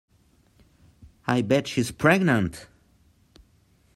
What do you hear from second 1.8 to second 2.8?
pregnant!